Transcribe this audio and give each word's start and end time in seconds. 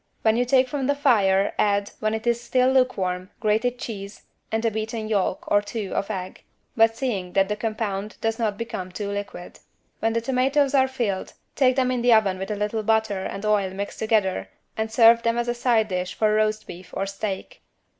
When 0.23 0.35
you 0.35 0.45
take 0.45 0.67
from 0.67 0.87
the 0.87 0.95
fire 0.95 1.53
add, 1.59 1.91
when 1.99 2.15
it 2.15 2.25
is 2.25 2.41
still 2.41 2.71
lukewarm, 2.71 3.29
grated 3.39 3.77
cheese 3.77 4.23
and 4.51 4.65
a 4.65 4.71
beaten 4.71 5.07
yolk 5.07 5.45
(or 5.47 5.61
two) 5.61 5.93
of 5.93 6.09
egg, 6.09 6.41
but 6.75 6.97
seeing 6.97 7.33
that 7.33 7.49
the 7.49 7.55
compound 7.55 8.17
does 8.19 8.39
not 8.39 8.57
become 8.57 8.91
too 8.91 9.11
liquid. 9.11 9.59
When 9.99 10.13
the 10.13 10.21
tomatoes 10.21 10.73
are 10.73 10.87
filled, 10.87 11.33
take 11.55 11.75
them 11.75 11.91
in 11.91 12.01
the 12.01 12.13
oven 12.13 12.39
with 12.39 12.49
a 12.49 12.55
little 12.55 12.81
butter 12.81 13.25
and 13.25 13.45
oil 13.45 13.69
mixed 13.75 13.99
together 13.99 14.49
and 14.75 14.91
serve 14.91 15.21
them 15.21 15.37
as 15.37 15.47
a 15.47 15.53
side 15.53 15.89
dish 15.89 16.15
for 16.15 16.33
roast 16.33 16.65
beef 16.65 16.91
or 16.97 17.05
steak. 17.05 17.61